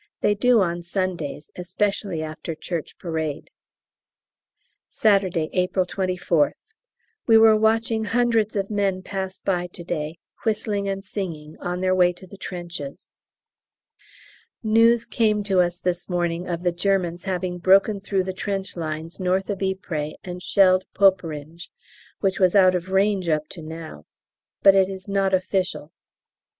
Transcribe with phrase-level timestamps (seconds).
[0.21, 3.51] They do on Sundays especially after Church Parade.
[4.89, 6.55] Saturday, April 24th.
[7.27, 11.93] We were watching hundreds of men pass by to day, whistling and singing, on their
[11.93, 13.11] way to the trenches.
[14.63, 19.19] News came to us this morning of the Germans having broken through the trench lines
[19.19, 21.67] north of Ypres and shelled Poperinghe,
[22.21, 24.05] which was out of range up to now,
[24.63, 25.91] but it is not official.